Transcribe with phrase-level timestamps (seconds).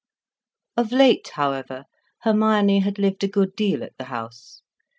[0.77, 1.85] Of late, however,
[2.21, 4.63] Hermione had lived a good deal at the house.